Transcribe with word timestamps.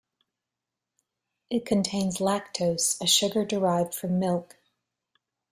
It 1.51 1.63
contains 1.63 2.17
lactose, 2.17 2.99
a 3.01 3.05
sugar 3.05 3.45
derived 3.45 3.93
from 3.93 4.17
milk. 4.17 4.57